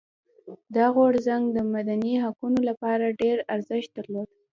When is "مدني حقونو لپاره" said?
1.73-3.15